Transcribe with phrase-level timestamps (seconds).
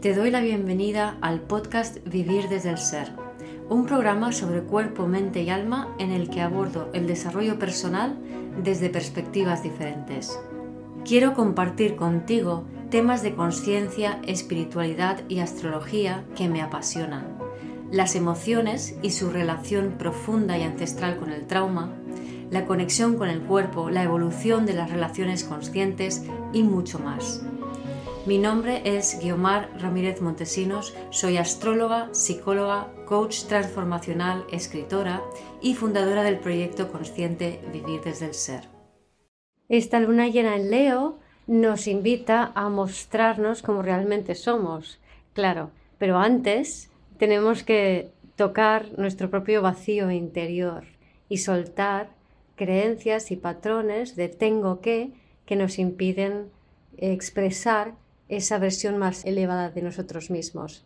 [0.00, 3.12] Te doy la bienvenida al podcast Vivir desde el Ser,
[3.68, 8.16] un programa sobre cuerpo, mente y alma en el que abordo el desarrollo personal
[8.64, 10.40] desde perspectivas diferentes.
[11.04, 17.36] Quiero compartir contigo temas de conciencia, espiritualidad y astrología que me apasionan,
[17.92, 21.92] las emociones y su relación profunda y ancestral con el trauma,
[22.50, 26.24] la conexión con el cuerpo, la evolución de las relaciones conscientes
[26.54, 27.42] y mucho más.
[28.26, 35.22] Mi nombre es Guiomar Ramírez Montesinos, soy astróloga, psicóloga, coach transformacional, escritora
[35.62, 38.68] y fundadora del proyecto consciente Vivir desde el Ser.
[39.70, 45.00] Esta luna llena en Leo nos invita a mostrarnos como realmente somos,
[45.32, 50.84] claro, pero antes tenemos que tocar nuestro propio vacío interior
[51.30, 52.10] y soltar
[52.54, 55.14] creencias y patrones de tengo que
[55.46, 56.50] que nos impiden
[56.98, 57.94] expresar
[58.30, 60.84] esa versión más elevada de nosotros mismos.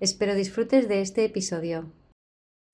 [0.00, 1.90] Espero disfrutes de este episodio.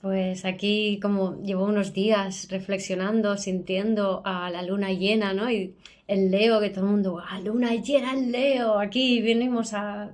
[0.00, 5.50] Pues aquí como llevo unos días reflexionando, sintiendo a la luna llena, ¿no?
[5.50, 5.74] Y
[6.06, 8.78] el Leo, que todo el mundo, ¡ah, luna llena el Leo!
[8.78, 10.10] Aquí venimos a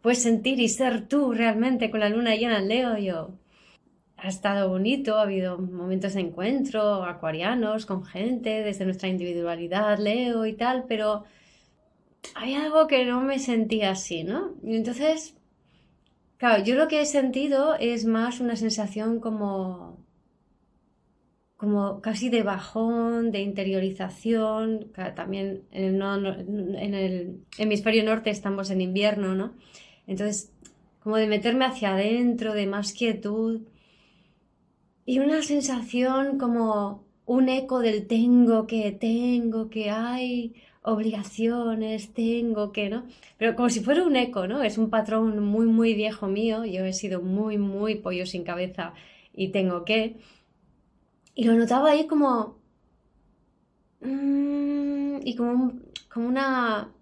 [0.00, 2.98] pues sentir y ser tú realmente con la luna llena en Leo.
[2.98, 3.30] Yo,
[4.22, 10.46] ha estado bonito, ha habido momentos de encuentro acuarianos con gente desde nuestra individualidad, Leo
[10.46, 11.24] y tal, pero
[12.34, 14.54] hay algo que no me sentía así, ¿no?
[14.62, 15.36] Y entonces,
[16.38, 20.02] claro, yo lo que he sentido es más una sensación como
[21.62, 28.80] como casi de bajón, de interiorización, también en el, en el hemisferio norte estamos en
[28.80, 29.52] invierno, ¿no?
[30.08, 30.50] Entonces,
[31.04, 33.60] como de meterme hacia adentro, de más quietud
[35.06, 42.90] y una sensación como un eco del tengo que, tengo que hay, obligaciones, tengo que,
[42.90, 43.04] ¿no?
[43.38, 44.62] Pero como si fuera un eco, ¿no?
[44.62, 46.64] Es un patrón muy, muy viejo mío.
[46.64, 48.94] Yo he sido muy, muy pollo sin cabeza
[49.32, 50.16] y tengo que.
[51.34, 52.58] Y lo notaba ahí como.
[54.00, 55.72] Mm, y como,
[56.12, 56.92] como una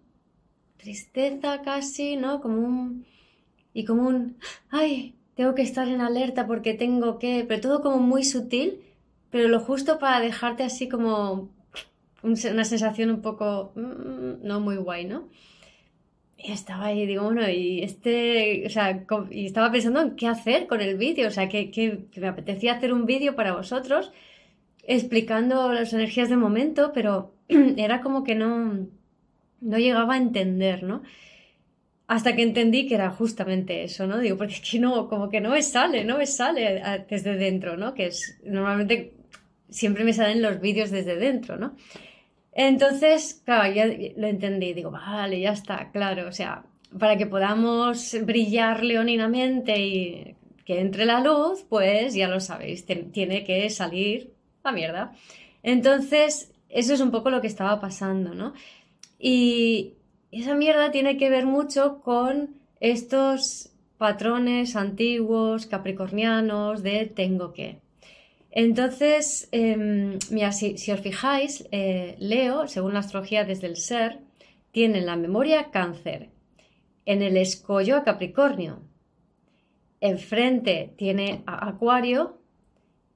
[0.77, 2.41] tristeza casi, ¿no?
[2.41, 3.06] Como un.
[3.75, 4.37] Y como un.
[4.71, 5.15] ¡Ay!
[5.34, 7.44] Tengo que estar en alerta porque tengo que.
[7.49, 8.81] Pero todo como muy sutil,
[9.31, 11.49] pero lo justo para dejarte así como
[12.22, 15.28] una sensación un poco mm, no muy guay, ¿no?
[16.42, 20.66] Y estaba ahí, digo, bueno, y este, o sea, y estaba pensando en qué hacer
[20.66, 24.10] con el vídeo, o sea, que, me apetecía hacer un vídeo para vosotros
[24.84, 27.34] explicando las energías de momento, pero
[27.76, 28.86] era como que no,
[29.60, 31.03] no llegaba a entender, ¿no?
[32.06, 34.19] Hasta que entendí que era justamente eso, ¿no?
[34.19, 37.76] Digo, porque es que no, como que no me sale, no me sale desde dentro,
[37.76, 37.92] ¿no?
[37.94, 39.12] Que es, normalmente
[39.69, 41.76] siempre me salen los vídeos desde dentro, ¿no?
[42.53, 46.65] Entonces, claro, ya lo entendí, digo, vale, ya está, claro, o sea,
[46.99, 53.44] para que podamos brillar leoninamente y que entre la luz, pues ya lo sabéis, tiene
[53.44, 54.33] que salir
[54.65, 55.12] la mierda.
[55.62, 58.55] Entonces, eso es un poco lo que estaba pasando, ¿no?
[59.19, 59.94] Y
[60.33, 67.81] esa mierda tiene que ver mucho con estos patrones antiguos, capricornianos, de tengo que.
[68.50, 74.19] Entonces, em, mira, si, os fijáis, eh, Leo, según la astrología desde el ser,
[74.72, 76.31] tiene la memoria cáncer,
[77.06, 78.83] en el escollo a Capricornio,
[80.00, 82.39] enfrente tiene a Acuario,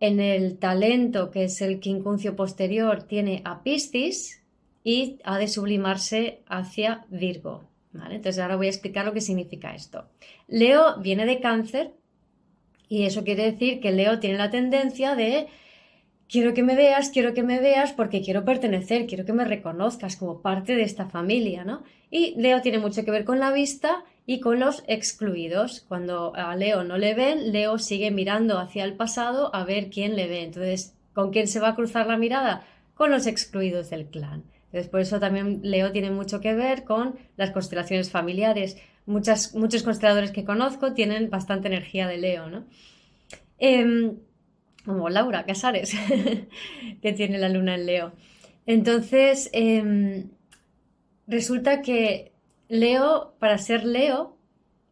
[0.00, 4.42] en el talento, que es el quincuncio posterior, tiene a Piscis
[4.82, 7.64] y ha de sublimarse hacia Virgo.
[7.94, 10.08] Entonces ahora voy a explicar lo que significa esto.
[10.48, 11.92] Leo viene de cáncer,
[12.88, 15.48] y eso quiere decir que Leo tiene la tendencia de
[16.28, 20.16] quiero que me veas, quiero que me veas porque quiero pertenecer, quiero que me reconozcas
[20.16, 21.82] como parte de esta familia, ¿no?
[22.10, 25.84] Y Leo tiene mucho que ver con la vista y con los excluidos.
[25.88, 30.16] Cuando a Leo no le ven, Leo sigue mirando hacia el pasado a ver quién
[30.16, 30.42] le ve.
[30.42, 32.66] Entonces, ¿con quién se va a cruzar la mirada?
[32.94, 34.44] Con los excluidos del clan.
[34.66, 40.30] Entonces, por eso también Leo tiene mucho que ver con las constelaciones familiares muchos consteladores
[40.30, 42.64] que conozco tienen bastante energía de Leo, ¿no?
[43.58, 44.16] Em,
[44.84, 45.94] como Laura Casares,
[47.02, 48.12] que tiene la luna en Leo.
[48.66, 50.30] Entonces, em,
[51.26, 52.32] resulta que
[52.68, 54.36] Leo, para ser Leo,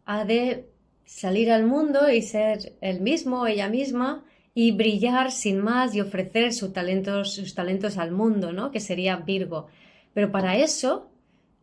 [0.05, 0.69] ha de
[1.05, 6.53] salir al mundo y ser él mismo, ella misma, y brillar sin más y ofrecer
[6.53, 8.71] sus talentos, sus talentos al mundo, ¿no?
[8.71, 9.69] Que sería Virgo.
[10.13, 11.12] Pero para eso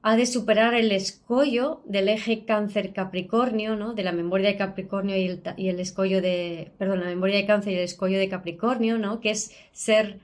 [0.02, 3.94] ha de superar el escollo del eje cáncer Capricornio, ¿no?
[3.94, 7.46] De la memoria de Capricornio y el, y el, escollo de, perdón, la memoria de
[7.46, 9.20] cáncer y el escollo de Capricornio, ¿no?
[9.20, 10.20] Que es ser,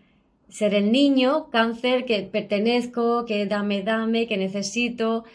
[0.47, 5.25] ser el niño cáncer que pertenezco, que dame, dame, que necesito,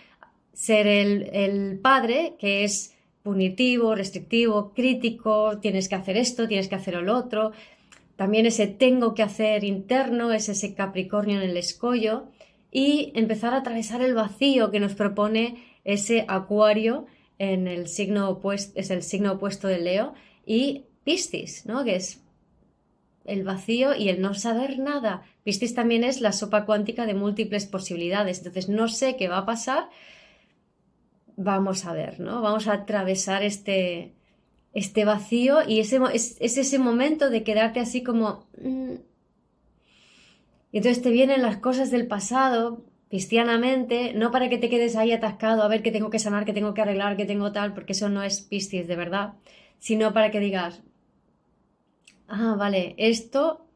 [0.54, 6.94] ser el, padre que es punitivo, restrictivo, crítico, tienes que hacer esto, tienes que hacer
[6.94, 7.52] lo otro.
[8.16, 12.28] También ese tengo que hacer interno, es ese Capricornio en el escollo.
[12.70, 17.06] Y empezar a atravesar el vacío que nos propone ese Acuario
[17.38, 20.14] en el signo opuesto, es el signo opuesto de Leo.
[20.46, 21.84] Y Piscis, ¿no?
[21.84, 22.22] Que es
[23.24, 25.22] el vacío y el no saber nada.
[25.44, 28.38] Piscis también es la sopa cuántica de múltiples posibilidades.
[28.38, 29.88] Entonces no sé qué va a pasar.
[31.36, 32.42] Vamos a ver, ¿no?
[32.42, 34.14] Vamos a atravesar este,
[34.74, 38.46] este vacío y ese, es, ese momento de quedarte así como...
[40.72, 45.12] Y entonces te vienen las cosas del pasado, cristianamente, no para que te quedes ahí
[45.12, 47.92] atascado a ver qué tengo que sanar, qué tengo que arreglar, qué tengo tal, porque
[47.92, 49.34] eso no es Piscis de verdad,
[49.78, 50.82] sino para que digas,
[52.28, 53.66] ah, vale, esto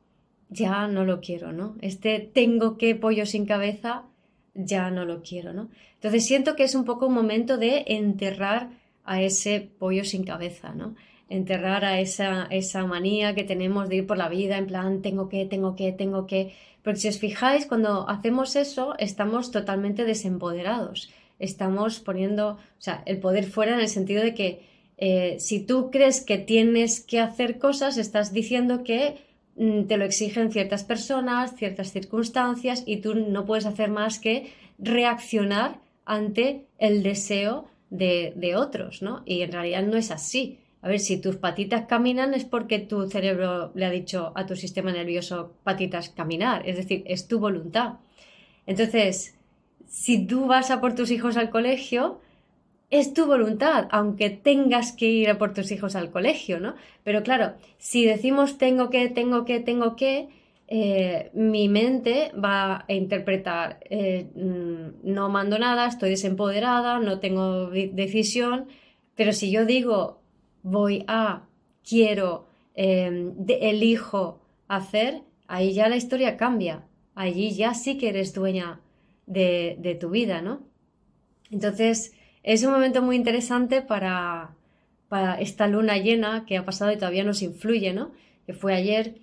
[0.50, 1.76] ya no lo quiero, ¿no?
[1.80, 4.04] Este tengo que pollo sin cabeza,
[4.54, 5.68] ya no lo quiero, ¿no?
[5.94, 8.70] Entonces siento que es un poco un momento de enterrar
[9.04, 10.94] a ese pollo sin cabeza, ¿no?
[11.34, 15.28] Enterrar a esa, esa manía que tenemos de ir por la vida en plan tengo
[15.28, 16.52] que, tengo que, tengo que.
[16.82, 21.10] Porque si os fijáis, cuando hacemos eso, estamos totalmente desempoderados.
[21.38, 24.48] Estamos poniendo, o sea, el poder fuera en el sentido de que
[24.96, 29.18] eh, si tú crees que tienes que hacer cosas, estás diciendo que
[29.56, 34.52] mm, te lo exigen ciertas personas, ciertas circunstancias y tú no puedes hacer más que
[34.78, 39.22] reaccionar ante el deseo de, otros, ¿no?
[39.24, 40.58] Y en realidad no es así.
[40.84, 44.54] A ver, si tus patitas caminan es porque tu cerebro le ha dicho a tu
[44.54, 47.94] sistema nervioso patitas caminar, es decir, es tu voluntad.
[48.66, 49.34] Entonces,
[49.88, 52.20] si tú vas a por tus hijos al colegio,
[52.90, 56.74] es tu voluntad, aunque tengas que ir a por tus hijos al colegio, ¿no?
[57.02, 60.28] Pero claro, si decimos tengo que, tengo que, tengo que,
[60.68, 67.70] eh, mi mente va a interpretar eh, mm, no mando nada, estoy desempoderada, no tengo
[67.70, 68.66] decisión,
[69.14, 70.23] pero si yo digo
[70.64, 71.46] voy a,
[71.88, 76.84] quiero, em, elijo hacer, ahí ya la historia cambia,
[77.14, 78.80] allí ya sí que eres dueña
[79.26, 80.62] de, de tu vida, ¿no?
[81.50, 84.56] Entonces, es un momento muy interesante para,
[85.08, 88.12] para esta luna llena que ha pasado y todavía nos influye, ¿no?
[88.46, 89.16] Que fue ayer,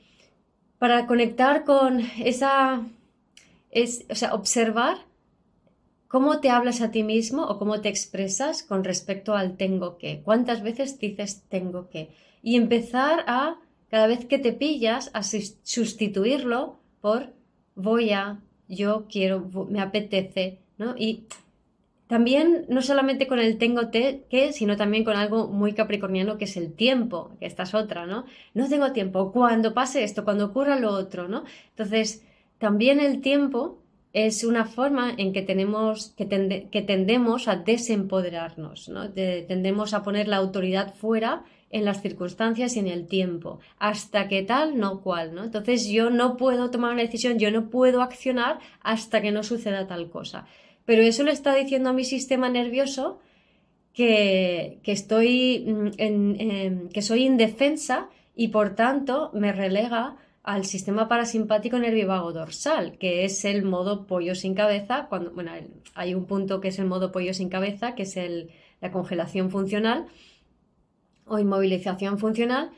[0.78, 2.86] para conectar con esa,
[3.72, 5.11] es, o sea, observar
[6.12, 10.22] cómo te hablas a ti mismo o cómo te expresas con respecto al tengo que.
[10.22, 12.10] ¿Cuántas veces dices tengo que?
[12.44, 17.30] Y empezar a, cada vez que te pillas, a sustituirlo por
[17.75, 20.96] voy a, yo quiero, me apetece, ¿no?
[20.98, 21.28] Y
[22.08, 26.57] también, no solamente con el tengo que, sino también con algo muy capricorniano que es
[26.57, 28.25] el tiempo, que esta es otra, ¿no?
[28.54, 31.46] No tengo tiempo, cuando pase esto, cuando ocurra lo otro, ¿no?
[31.69, 32.25] Entonces,
[32.57, 33.81] también el tiempo
[34.13, 39.10] es una forma en que tenemos que, tendemos a desempoderarnos, ¿no?
[39.12, 44.44] tendemos a poner la autoridad fuera en las circunstancias y en el tiempo, hasta que
[44.44, 45.46] tal, no cual, ¿no?
[45.46, 49.88] Entonces yo no puedo tomar una decisión, yo no puedo accionar hasta que no suceda
[49.88, 50.46] tal cosa
[50.86, 53.19] pero eso le está diciendo a mi sistema nervioso
[53.94, 61.78] que, estoy mm, en, que soy indefensa y por tanto me relega al sistema parasimpático
[61.78, 65.52] nervio dorsal, que es el modo pollo sin cabeza, cuando, bueno,
[65.94, 68.50] hay un punto que es el modo pollo sin cabeza, que es el,
[68.82, 70.08] la congelación funcional
[71.26, 72.71] o inmovilización funcional,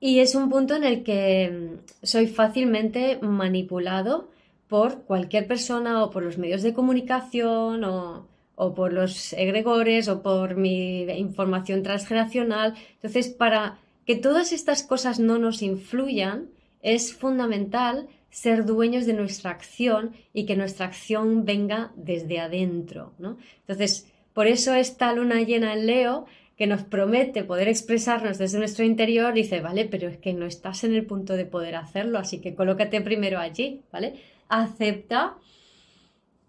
[0.00, 4.30] y es un punto en el que mm, soy fácilmente manipulado
[4.68, 8.26] por cualquier persona o por los medios de comunicación o,
[8.74, 12.74] por los egregores o por mi información transgeneracional.
[12.94, 16.48] Entonces, para que todas estas cosas no nos influyan,
[16.82, 23.14] es fundamental ser dueños de nuestra acción y que nuestra acción venga desde adentro.
[23.60, 28.84] Entonces, por eso esta luna llena en Leo que nos promete poder expresarnos desde nuestro
[28.84, 32.40] interior, dice, vale, pero es que no estás en el punto de poder hacerlo, así
[32.40, 34.20] que colócate primero allí, ¿vale?
[34.48, 35.36] acepta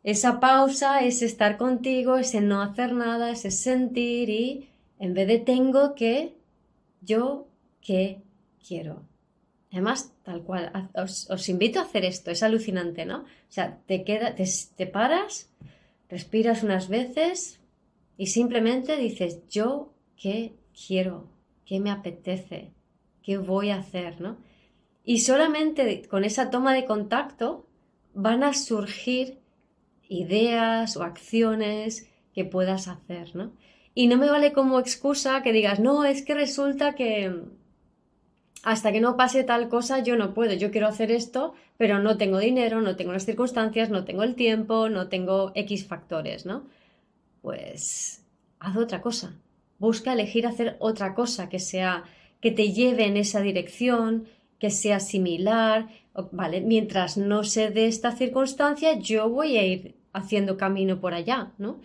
[0.03, 5.39] esa pausa, ese estar contigo, ese no hacer nada, ese sentir y en vez de
[5.39, 6.33] tengo que,
[7.01, 7.47] yo
[7.81, 8.21] que
[8.65, 9.08] quiero.
[9.71, 13.19] Además, tal cual, os, invito a hacer esto, es alucinante, ¿no?
[13.19, 14.45] O sea, te, queda, te,
[14.75, 15.51] te paras,
[16.09, 17.59] respiras unas veces
[18.17, 20.53] y simplemente dices, yo qué
[20.87, 21.27] quiero,
[21.65, 22.71] qué me apetece,
[23.21, 24.37] qué voy a hacer, ¿no?
[25.03, 27.67] Y solamente con esa toma de contacto
[28.13, 29.39] van a surgir
[30.07, 33.53] ideas o acciones que puedas hacer, ¿no?
[33.93, 37.43] Y no me vale como excusa que digas, no, es que resulta que
[38.63, 42.17] hasta que no pase tal cosa yo no puedo, yo quiero hacer esto, pero no
[42.17, 46.63] tengo dinero, no tengo las circunstancias, no tengo el tiempo, no tengo X factores, ¿no?
[47.41, 48.23] pues
[48.59, 49.33] haz otra cosa.
[49.77, 52.03] Busca elegir hacer otra cosa que sea
[52.41, 54.27] que te lleve en esa dirección,
[54.59, 55.87] que sea similar,
[56.31, 61.51] vale, mientras no se dé esta circunstancia, yo voy a ir haciendo camino por allá,
[61.57, 61.79] ¿no?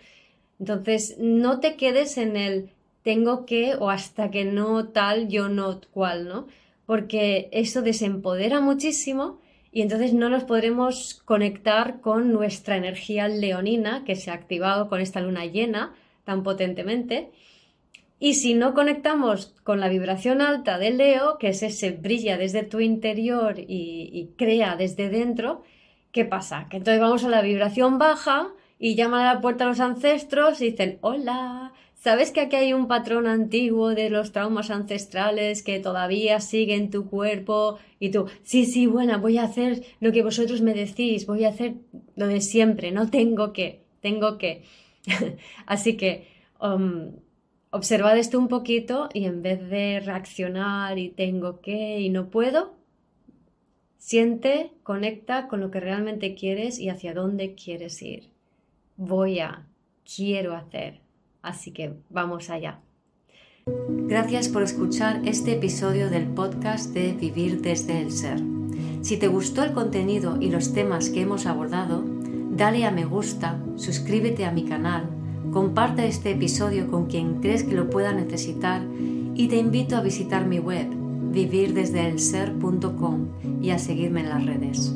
[0.59, 2.69] Entonces, no te quedes en el
[3.03, 6.47] tengo que o hasta que no tal, yo no cual, ¿no?
[6.85, 9.39] Porque eso desempodera muchísimo
[9.71, 15.01] y entonces no nos podremos conectar con nuestra energía leonina que se ha activado con
[15.01, 17.31] esta luna llena tan potentemente.
[18.19, 22.63] Y si no conectamos con la vibración alta del Leo, que es ese brilla desde
[22.63, 25.63] tu interior y, y crea desde dentro,
[26.13, 26.67] ¿qué pasa?
[26.69, 30.61] Que entonces vamos a la vibración baja y llaman a la puerta a los ancestros
[30.61, 31.73] y dicen, hola,
[32.05, 36.91] ¿sabes que aquí hay un patrón antiguo de los traumas ancestrales que todavía sigue en
[36.91, 37.79] tu cuerpo?
[37.99, 41.49] Y tú, sí, sí, bueno, voy a hacer lo que vosotros me decís, voy a
[41.49, 41.73] hacer
[42.15, 44.61] lo de siempre, no tengo que, tengo que.
[45.65, 46.27] Así que
[46.61, 47.13] um,
[47.71, 52.75] observad esto un poquito y en vez de reaccionar y tengo que y no puedo,
[53.97, 58.35] siente, conecta con lo que realmente quieres y hacia dónde quieres ir
[58.97, 59.67] voy a,
[60.05, 61.04] quiero hacer.
[61.45, 62.81] Así que vamos allá.
[63.87, 68.41] Gracias por escuchar este episodio del podcast de Vivir desde el Ser.
[69.01, 72.03] Si te gustó el contenido y los temas que hemos abordado,
[72.51, 75.07] dale a me gusta, suscríbete a mi canal,
[75.51, 78.81] comparte este episodio con quien crees que lo pueda necesitar
[79.35, 80.87] y te invito a visitar mi web
[81.31, 83.27] vivirdesdeelser.com
[83.61, 84.95] y a seguirme en las redes.